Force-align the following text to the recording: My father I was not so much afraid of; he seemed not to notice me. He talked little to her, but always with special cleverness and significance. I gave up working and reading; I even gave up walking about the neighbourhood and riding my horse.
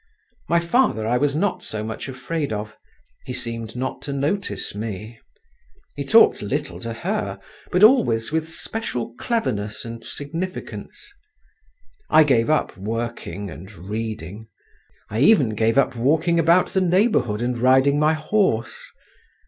My 0.49 0.59
father 0.59 1.05
I 1.05 1.19
was 1.19 1.35
not 1.35 1.61
so 1.61 1.83
much 1.83 2.09
afraid 2.09 2.51
of; 2.51 2.75
he 3.23 3.33
seemed 3.33 3.75
not 3.75 4.01
to 4.01 4.11
notice 4.11 4.73
me. 4.73 5.19
He 5.95 6.03
talked 6.03 6.41
little 6.41 6.79
to 6.79 6.91
her, 6.91 7.39
but 7.71 7.83
always 7.83 8.31
with 8.31 8.49
special 8.49 9.13
cleverness 9.19 9.85
and 9.85 10.03
significance. 10.03 11.13
I 12.09 12.23
gave 12.23 12.49
up 12.49 12.75
working 12.77 13.51
and 13.51 13.71
reading; 13.71 14.47
I 15.11 15.19
even 15.19 15.49
gave 15.49 15.77
up 15.77 15.95
walking 15.95 16.39
about 16.39 16.69
the 16.69 16.81
neighbourhood 16.81 17.43
and 17.43 17.55
riding 17.59 17.99
my 17.99 18.13
horse. 18.15 18.89